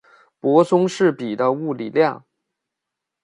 [0.39, 2.25] 泊松式比的物理量。